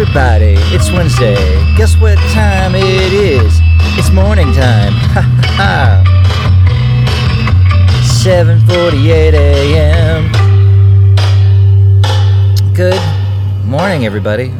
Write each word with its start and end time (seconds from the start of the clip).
everybody. 0.00 0.54
It's 0.70 0.92
Wednesday. 0.92 1.34
Guess 1.76 1.96
what 1.96 2.18
time 2.30 2.76
it 2.76 3.12
is? 3.12 3.58
It's 3.98 4.12
morning 4.12 4.52
time. 4.52 4.92
Ha 5.10 5.22
ha 5.22 5.42
ha. 5.58 6.04
7:48 8.22 9.34
a.m. 9.34 10.30
Good 12.74 13.02
morning, 13.66 14.06
everybody. 14.06 14.52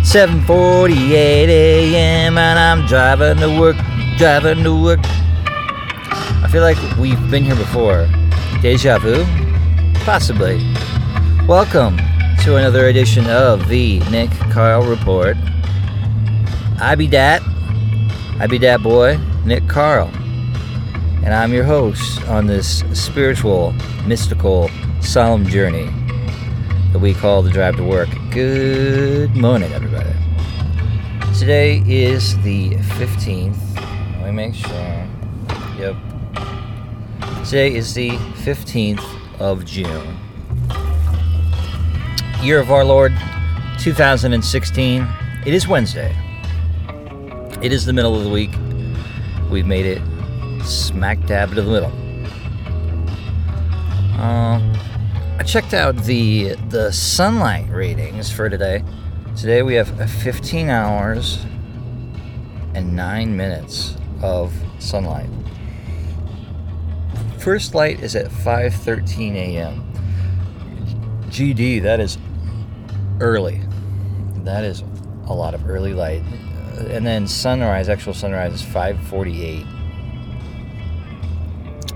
7:48 0.00 1.48
a.m. 1.50 2.38
and 2.38 2.58
I'm 2.58 2.86
driving 2.86 3.36
to 3.44 3.60
work, 3.60 3.76
driving 4.16 4.64
to 4.64 4.82
work. 4.82 5.00
I 5.04 6.48
feel 6.50 6.62
like 6.62 6.78
we've 6.96 7.30
been 7.30 7.44
here 7.44 7.56
before. 7.56 8.08
Deja 8.62 8.98
vu? 8.98 9.26
Possibly. 10.06 10.64
Welcome 11.46 12.07
to 12.48 12.56
another 12.56 12.88
edition 12.88 13.26
of 13.26 13.68
the 13.68 13.98
Nick 14.10 14.30
Carl 14.50 14.82
Report. 14.82 15.36
I 16.80 16.94
be 16.94 17.06
dat. 17.06 17.42
I 18.40 18.46
be 18.46 18.56
dat 18.58 18.82
boy, 18.82 19.18
Nick 19.44 19.68
Carl. 19.68 20.08
And 21.22 21.34
I'm 21.34 21.52
your 21.52 21.64
host 21.64 22.26
on 22.26 22.46
this 22.46 22.84
spiritual, 22.94 23.74
mystical, 24.06 24.70
solemn 25.02 25.46
journey 25.46 25.90
that 26.92 27.00
we 27.00 27.12
call 27.12 27.42
the 27.42 27.50
drive 27.50 27.76
to 27.76 27.84
work. 27.84 28.08
Good 28.30 29.36
morning, 29.36 29.70
everybody. 29.74 30.14
Today 31.38 31.82
is 31.86 32.34
the 32.38 32.70
15th. 32.96 33.58
Let 34.22 34.24
me 34.24 34.30
make 34.30 34.54
sure. 34.54 35.06
Yep. 35.76 35.96
Today 37.44 37.74
is 37.74 37.92
the 37.92 38.12
15th 38.46 39.04
of 39.38 39.66
June. 39.66 40.27
Year 42.42 42.60
of 42.60 42.70
our 42.70 42.84
Lord 42.84 43.12
2016. 43.80 45.08
It 45.44 45.52
is 45.52 45.66
Wednesday. 45.66 46.16
It 47.60 47.72
is 47.72 47.84
the 47.84 47.92
middle 47.92 48.14
of 48.14 48.22
the 48.22 48.30
week. 48.30 48.52
We've 49.50 49.66
made 49.66 49.84
it 49.84 50.00
smack 50.64 51.26
dab 51.26 51.52
to 51.56 51.62
the 51.62 51.68
middle. 51.68 51.92
Uh, 54.20 54.60
I 55.36 55.42
checked 55.44 55.74
out 55.74 55.96
the 55.96 56.54
the 56.68 56.92
sunlight 56.92 57.68
ratings 57.70 58.30
for 58.30 58.48
today. 58.48 58.84
Today 59.36 59.62
we 59.62 59.74
have 59.74 59.88
15 60.08 60.70
hours 60.70 61.44
and 62.74 62.94
9 62.94 63.36
minutes 63.36 63.96
of 64.22 64.54
sunlight. 64.78 65.28
First 67.38 67.74
light 67.74 68.00
is 68.00 68.14
at 68.14 68.30
5:13 68.30 69.34
a.m. 69.34 69.84
GD, 71.30 71.82
that 71.82 72.00
is 72.00 72.16
early. 73.20 73.60
That 74.44 74.64
is 74.64 74.82
a 75.26 75.34
lot 75.34 75.54
of 75.54 75.68
early 75.68 75.94
light. 75.94 76.22
Uh, 76.78 76.84
And 76.90 77.06
then 77.06 77.26
sunrise, 77.26 77.88
actual 77.88 78.14
sunrise 78.14 78.52
is 78.52 78.62
5:48. 78.62 79.66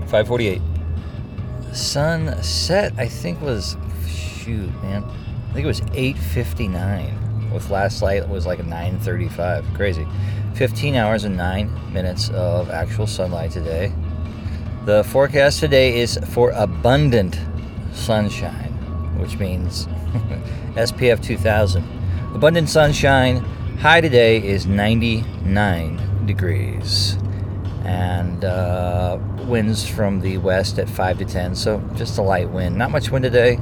5:48. 0.07 0.61
Sunset, 1.71 2.93
I 2.97 3.07
think 3.07 3.41
was 3.41 3.77
shoot, 4.07 4.69
man. 4.83 5.03
I 5.49 5.53
think 5.53 5.63
it 5.63 5.67
was 5.67 5.81
8:59. 5.93 7.51
With 7.51 7.69
last 7.69 8.01
light 8.01 8.17
it 8.17 8.29
was 8.29 8.45
like 8.45 8.59
a 8.59 8.63
9:35. 8.63 9.65
Crazy. 9.73 10.05
15 10.55 10.95
hours 10.95 11.23
and 11.23 11.35
9 11.35 11.71
minutes 11.91 12.29
of 12.29 12.69
actual 12.69 13.07
sunlight 13.07 13.51
today. 13.51 13.91
The 14.85 15.03
forecast 15.05 15.59
today 15.59 15.99
is 15.99 16.19
for 16.27 16.51
abundant 16.51 17.39
sunshine, 17.93 18.73
which 19.17 19.39
means 19.39 19.87
SPF 20.75 21.23
2000. 21.23 21.83
Abundant 22.35 22.69
sunshine. 22.69 23.37
High 23.79 24.01
today 24.01 24.43
is 24.43 24.67
99 24.67 26.25
degrees. 26.25 27.17
And 27.83 28.45
uh, 28.45 29.17
winds 29.47 29.87
from 29.87 30.21
the 30.21 30.37
west 30.37 30.79
at 30.79 30.89
5 30.89 31.17
to 31.19 31.25
10. 31.25 31.55
So 31.55 31.79
just 31.95 32.17
a 32.17 32.21
light 32.21 32.49
wind. 32.49 32.77
Not 32.77 32.91
much 32.91 33.09
wind 33.09 33.23
today. 33.23 33.57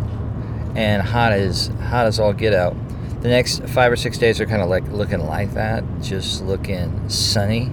And 0.76 1.02
hot 1.02 1.32
as 1.32 1.68
hot 1.90 2.06
as 2.06 2.20
all 2.20 2.34
get 2.34 2.54
out. 2.54 2.76
The 3.22 3.30
next 3.30 3.64
five 3.68 3.92
or 3.92 3.96
six 3.96 4.18
days 4.18 4.42
are 4.42 4.46
kind 4.46 4.62
of 4.62 4.70
like 4.70 4.88
looking 4.90 5.20
like 5.26 5.54
that. 5.54 5.84
Just 6.02 6.44
looking 6.44 7.10
sunny 7.10 7.72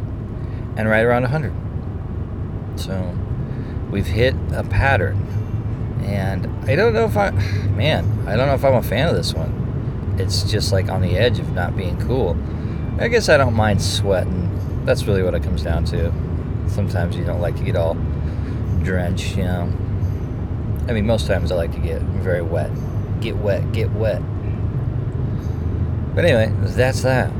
and 0.76 0.88
right 0.88 1.04
around 1.04 1.22
100. 1.22 1.52
So 2.76 3.16
we've 3.90 4.06
hit 4.06 4.34
a 4.52 4.62
pattern. 4.62 5.16
And 6.02 6.46
I 6.68 6.76
don't 6.76 6.92
know 6.92 7.04
if 7.04 7.16
I, 7.16 7.30
man, 7.30 8.04
I 8.26 8.36
don't 8.36 8.46
know 8.46 8.54
if 8.54 8.64
I'm 8.64 8.74
a 8.74 8.82
fan 8.82 9.08
of 9.08 9.14
this 9.14 9.34
one. 9.34 10.16
It's 10.18 10.42
just 10.50 10.72
like 10.72 10.88
on 10.88 11.00
the 11.00 11.16
edge 11.16 11.38
of 11.38 11.52
not 11.52 11.76
being 11.76 11.98
cool. 12.00 12.36
I 12.98 13.08
guess 13.08 13.28
I 13.28 13.36
don't 13.36 13.54
mind 13.54 13.80
sweating. 13.80 14.84
That's 14.84 15.04
really 15.04 15.22
what 15.22 15.34
it 15.34 15.42
comes 15.42 15.62
down 15.62 15.84
to. 15.86 16.12
Sometimes 16.68 17.16
you 17.16 17.24
don't 17.24 17.40
like 17.40 17.56
to 17.56 17.62
get 17.62 17.76
all 17.76 17.94
drenched, 18.82 19.36
you 19.36 19.44
know. 19.44 19.72
I 20.88 20.92
mean, 20.92 21.06
most 21.06 21.26
times 21.26 21.52
I 21.52 21.54
like 21.54 21.72
to 21.72 21.78
get 21.78 22.00
very 22.00 22.42
wet. 22.42 22.70
Get 23.20 23.36
wet, 23.36 23.72
get 23.72 23.90
wet. 23.92 24.22
But 26.14 26.24
anyway, 26.24 26.52
that's 26.74 27.02
that. 27.02 27.32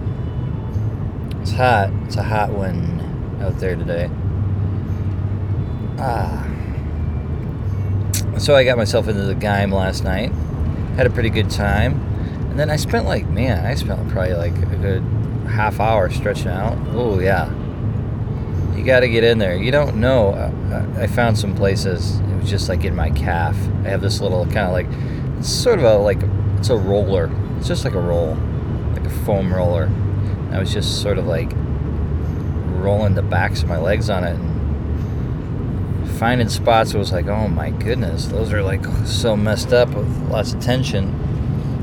It's 1.40 1.52
hot. 1.52 1.90
It's 2.04 2.16
a 2.16 2.22
hot 2.22 2.50
one 2.50 3.38
out 3.42 3.58
there 3.58 3.74
today. 3.74 4.10
Ah. 5.98 6.47
So 8.38 8.54
I 8.54 8.64
got 8.64 8.76
myself 8.76 9.08
into 9.08 9.22
the 9.22 9.34
game 9.34 9.72
last 9.72 10.04
night. 10.04 10.30
Had 10.96 11.06
a 11.06 11.10
pretty 11.10 11.30
good 11.30 11.50
time. 11.50 12.00
And 12.50 12.58
then 12.58 12.70
I 12.70 12.76
spent 12.76 13.04
like, 13.04 13.28
man, 13.28 13.66
I 13.66 13.74
spent 13.74 14.08
probably 14.08 14.34
like 14.34 14.56
a 14.56 14.76
good 14.76 15.02
half 15.48 15.80
hour 15.80 16.10
stretching 16.10 16.48
out. 16.48 16.78
Oh, 16.90 17.18
yeah. 17.18 17.52
You 18.76 18.84
got 18.84 19.00
to 19.00 19.08
get 19.08 19.24
in 19.24 19.38
there. 19.38 19.56
You 19.56 19.72
don't 19.72 19.96
know. 19.96 20.34
I, 20.34 21.02
I 21.02 21.06
found 21.08 21.38
some 21.38 21.54
places. 21.54 22.20
It 22.20 22.36
was 22.40 22.48
just 22.48 22.68
like 22.68 22.84
in 22.84 22.94
my 22.94 23.10
calf. 23.10 23.56
I 23.84 23.88
have 23.88 24.00
this 24.00 24.20
little 24.20 24.44
kind 24.44 24.58
of 24.58 24.72
like, 24.72 24.86
it's 25.38 25.48
sort 25.48 25.78
of 25.78 25.84
a 25.84 25.96
like, 25.98 26.18
it's 26.58 26.70
a 26.70 26.76
roller. 26.76 27.30
It's 27.58 27.66
just 27.66 27.84
like 27.84 27.94
a 27.94 28.00
roll, 28.00 28.34
like 28.92 29.04
a 29.04 29.10
foam 29.24 29.52
roller. 29.52 29.84
And 29.84 30.54
I 30.54 30.60
was 30.60 30.72
just 30.72 31.02
sort 31.02 31.18
of 31.18 31.26
like 31.26 31.50
rolling 32.80 33.14
the 33.14 33.22
backs 33.22 33.62
of 33.62 33.68
my 33.68 33.78
legs 33.78 34.08
on 34.08 34.22
it 34.22 34.36
and 34.36 34.57
finding 36.18 36.48
spots. 36.48 36.92
It 36.94 36.98
was 36.98 37.12
like, 37.12 37.26
oh 37.26 37.48
my 37.48 37.70
goodness, 37.70 38.26
those 38.26 38.52
are 38.52 38.62
like 38.62 38.84
so 39.06 39.36
messed 39.36 39.72
up 39.72 39.88
with 39.90 40.08
lots 40.28 40.52
of 40.52 40.60
tension. 40.60 41.14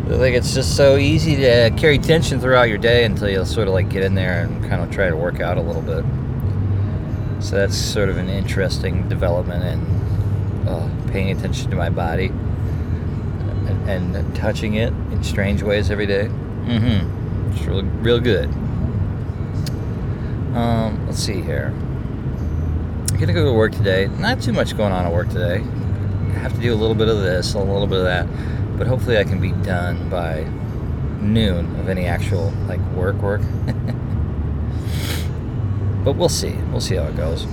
Like 0.07 0.33
it's 0.33 0.53
just 0.53 0.75
so 0.75 0.97
easy 0.97 1.35
to 1.37 1.71
carry 1.77 1.97
tension 1.97 2.39
throughout 2.39 2.69
your 2.69 2.77
day 2.77 3.05
until 3.05 3.29
you 3.29 3.43
sort 3.45 3.67
of 3.67 3.73
like 3.73 3.89
get 3.89 4.03
in 4.03 4.13
there 4.13 4.43
and 4.43 4.63
kind 4.69 4.81
of 4.81 4.91
try 4.91 5.09
to 5.09 5.15
work 5.15 5.39
out 5.39 5.57
a 5.57 5.61
little 5.61 5.81
bit. 5.81 6.03
So 7.43 7.55
that's 7.55 7.75
sort 7.75 8.09
of 8.09 8.17
an 8.17 8.29
interesting 8.29 9.07
development 9.09 9.63
in 9.63 10.67
uh, 10.67 10.89
paying 11.11 11.31
attention 11.31 11.69
to 11.71 11.75
my 11.75 11.89
body 11.89 12.27
and, 13.87 14.15
and 14.15 14.35
touching 14.35 14.75
it 14.75 14.89
in 15.11 15.23
strange 15.23 15.63
ways 15.63 15.89
every 15.89 16.05
day. 16.05 16.27
Mm-hmm. 16.27 17.51
It's 17.51 17.61
real, 17.65 17.83
real 17.83 18.19
good. 18.19 18.49
Um, 20.55 21.05
let's 21.07 21.19
see 21.19 21.41
here. 21.41 21.73
Gonna 23.17 23.33
go 23.33 23.45
to 23.45 23.53
work 23.53 23.71
today. 23.71 24.07
Not 24.19 24.41
too 24.41 24.51
much 24.51 24.75
going 24.77 24.91
on 24.91 25.06
at 25.06 25.12
work 25.12 25.29
today. 25.29 25.56
I 25.56 26.38
have 26.38 26.53
to 26.53 26.59
do 26.59 26.73
a 26.73 26.75
little 26.75 26.94
bit 26.94 27.07
of 27.07 27.21
this, 27.21 27.53
a 27.53 27.59
little 27.59 27.88
bit 27.88 28.00
of 28.00 28.03
that, 28.03 28.27
but 28.77 28.85
hopefully 28.88 29.17
I 29.17 29.23
can 29.23 29.39
be 29.39 29.51
done 29.63 30.09
by 30.09 30.44
noon 31.21 31.79
of 31.79 31.88
any 31.89 32.06
actual 32.06 32.51
like 32.67 32.79
work 32.91 33.15
work. 33.15 33.41
but 36.03 36.17
we'll 36.17 36.29
see. 36.29 36.51
We'll 36.71 36.81
see 36.81 36.97
how 36.97 37.06
it 37.06 37.15
goes. 37.15 37.47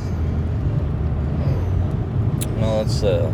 Well, 2.59 2.79
let's 2.79 3.03
uh, 3.03 3.33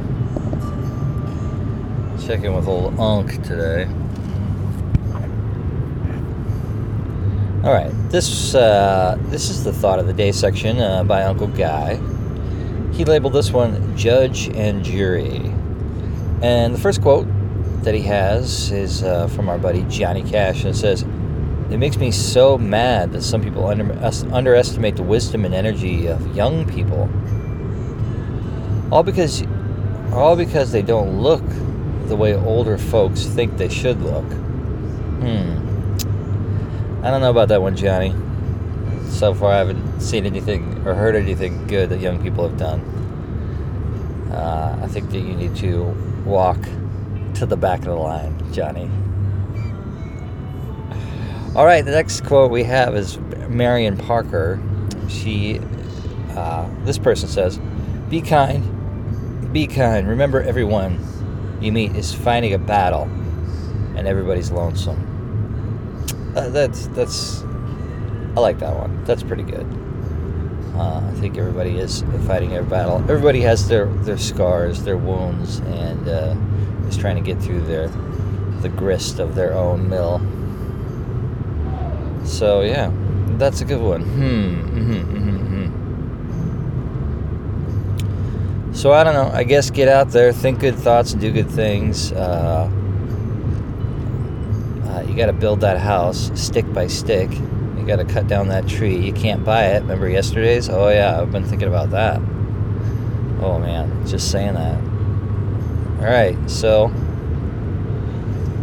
check 2.24 2.44
in 2.44 2.54
with 2.54 2.68
old 2.68 3.00
Unk 3.00 3.42
today. 3.42 3.88
All 7.64 7.72
right, 7.72 7.90
this 8.10 8.54
uh, 8.54 9.18
this 9.22 9.50
is 9.50 9.64
the 9.64 9.72
thought 9.72 9.98
of 9.98 10.06
the 10.06 10.12
day 10.12 10.30
section 10.30 10.78
uh, 10.78 11.02
by 11.02 11.24
Uncle 11.24 11.48
Guy. 11.48 11.98
He 12.98 13.04
labeled 13.04 13.32
this 13.32 13.52
one 13.52 13.96
"Judge 13.96 14.48
and 14.48 14.82
Jury," 14.82 15.54
and 16.42 16.74
the 16.74 16.78
first 16.80 17.00
quote 17.00 17.28
that 17.84 17.94
he 17.94 18.02
has 18.02 18.72
is 18.72 19.04
uh, 19.04 19.28
from 19.28 19.48
our 19.48 19.56
buddy 19.56 19.84
Johnny 19.88 20.24
Cash, 20.24 20.64
and 20.64 20.74
it 20.74 20.76
says, 20.76 21.02
"It 21.70 21.78
makes 21.78 21.96
me 21.96 22.10
so 22.10 22.58
mad 22.58 23.12
that 23.12 23.22
some 23.22 23.40
people 23.40 23.68
under, 23.68 23.84
underestimate 24.32 24.96
the 24.96 25.04
wisdom 25.04 25.44
and 25.44 25.54
energy 25.54 26.08
of 26.08 26.34
young 26.34 26.68
people, 26.68 27.08
all 28.90 29.04
because 29.04 29.44
all 30.12 30.34
because 30.34 30.72
they 30.72 30.82
don't 30.82 31.20
look 31.20 31.44
the 32.08 32.16
way 32.16 32.34
older 32.34 32.78
folks 32.78 33.26
think 33.26 33.58
they 33.58 33.68
should 33.68 34.02
look." 34.02 34.24
Hmm. 35.22 35.54
I 37.04 37.12
don't 37.12 37.20
know 37.20 37.30
about 37.30 37.46
that 37.50 37.62
one, 37.62 37.76
Johnny. 37.76 38.12
So 39.18 39.34
far, 39.34 39.50
I 39.50 39.58
haven't 39.58 40.00
seen 40.00 40.26
anything 40.26 40.86
or 40.86 40.94
heard 40.94 41.16
anything 41.16 41.66
good 41.66 41.88
that 41.88 41.98
young 41.98 42.22
people 42.22 42.48
have 42.48 42.56
done. 42.56 42.78
Uh, 44.30 44.78
I 44.80 44.86
think 44.86 45.10
that 45.10 45.18
you 45.18 45.34
need 45.34 45.56
to 45.56 45.86
walk 46.24 46.56
to 47.34 47.44
the 47.44 47.56
back 47.56 47.80
of 47.80 47.86
the 47.86 47.94
line, 47.96 48.40
Johnny. 48.52 48.88
All 51.56 51.66
right, 51.66 51.84
the 51.84 51.90
next 51.90 52.20
quote 52.26 52.52
we 52.52 52.62
have 52.62 52.94
is 52.94 53.18
Marion 53.48 53.96
Parker. 53.96 54.62
She, 55.08 55.60
uh, 56.36 56.68
this 56.84 56.96
person 56.96 57.28
says, 57.28 57.58
"Be 58.08 58.20
kind, 58.20 59.52
be 59.52 59.66
kind. 59.66 60.06
Remember, 60.06 60.42
everyone 60.42 61.04
you 61.60 61.72
meet 61.72 61.96
is 61.96 62.14
fighting 62.14 62.54
a 62.54 62.58
battle, 62.58 63.10
and 63.96 64.06
everybody's 64.06 64.52
lonesome." 64.52 65.02
Uh, 66.36 66.50
that's 66.50 66.86
that's. 66.88 67.42
I 68.38 68.40
like 68.40 68.60
that 68.60 68.76
one. 68.76 69.02
That's 69.02 69.24
pretty 69.24 69.42
good. 69.42 69.66
Uh, 70.76 71.00
I 71.04 71.10
think 71.14 71.36
everybody 71.36 71.76
is 71.76 72.04
fighting 72.24 72.56
a 72.56 72.62
battle. 72.62 72.98
Everybody 73.10 73.40
has 73.40 73.66
their 73.66 73.86
their 74.04 74.16
scars, 74.16 74.84
their 74.84 74.96
wounds, 74.96 75.58
and 75.58 76.08
uh, 76.08 76.36
is 76.86 76.96
trying 76.96 77.16
to 77.16 77.20
get 77.20 77.42
through 77.42 77.62
their 77.62 77.88
the 78.60 78.68
grist 78.68 79.18
of 79.18 79.34
their 79.34 79.54
own 79.54 79.88
mill. 79.88 80.20
So 82.24 82.60
yeah, 82.60 82.92
that's 83.38 83.60
a 83.60 83.64
good 83.64 83.82
one. 83.82 84.02
Hmm. 84.02 84.78
Mm-hmm, 84.78 85.16
mm-hmm, 85.16 85.64
mm-hmm. 88.68 88.72
So 88.72 88.92
I 88.92 89.02
don't 89.02 89.14
know. 89.14 89.32
I 89.34 89.42
guess 89.42 89.68
get 89.68 89.88
out 89.88 90.10
there, 90.10 90.32
think 90.32 90.60
good 90.60 90.76
thoughts, 90.76 91.10
and 91.10 91.20
do 91.20 91.32
good 91.32 91.50
things. 91.50 92.12
Uh, 92.12 92.70
uh, 94.84 95.02
you 95.08 95.16
got 95.16 95.26
to 95.26 95.32
build 95.32 95.62
that 95.62 95.78
house 95.78 96.30
stick 96.40 96.72
by 96.72 96.86
stick. 96.86 97.30
Got 97.88 97.96
to 97.96 98.04
cut 98.04 98.28
down 98.28 98.48
that 98.48 98.68
tree. 98.68 98.96
You 98.96 99.12
can't 99.12 99.44
buy 99.44 99.64
it. 99.68 99.80
Remember 99.80 100.08
yesterday's? 100.08 100.68
Oh 100.68 100.88
yeah, 100.88 101.20
I've 101.20 101.32
been 101.32 101.44
thinking 101.44 101.68
about 101.68 101.90
that. 101.90 102.18
Oh 103.40 103.58
man, 103.58 104.06
just 104.06 104.30
saying 104.30 104.54
that. 104.54 104.78
All 105.98 106.12
right, 106.12 106.36
so 106.48 106.88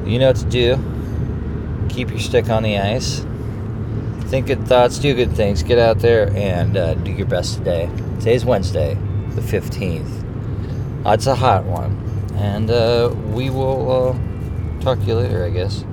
you 0.05 0.19
know 0.19 0.27
what 0.27 0.37
to 0.37 0.45
do. 0.45 0.77
Keep 1.89 2.11
your 2.11 2.19
stick 2.19 2.49
on 2.49 2.63
the 2.63 2.77
ice 2.77 3.25
think 4.35 4.47
good 4.47 4.67
thoughts, 4.67 4.97
do 4.99 5.13
good 5.13 5.31
things, 5.33 5.63
get 5.63 5.79
out 5.79 5.99
there 5.99 6.29
and 6.35 6.75
uh, 6.75 6.93
do 6.95 7.11
your 7.11 7.27
best 7.27 7.57
today. 7.57 7.89
Today's 8.19 8.43
Wednesday, 8.43 8.95
the 9.29 9.41
15th. 9.41 11.05
Uh, 11.05 11.11
it's 11.11 11.27
a 11.27 11.35
hot 11.35 11.63
one. 11.63 12.01
And 12.35 12.69
uh, 12.69 13.13
we 13.27 13.49
will 13.49 14.09
uh, 14.09 14.81
talk 14.81 14.99
to 14.99 15.05
you 15.05 15.15
later, 15.15 15.45
I 15.45 15.51
guess. 15.51 15.85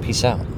Peace 0.00 0.24
out. 0.24 0.49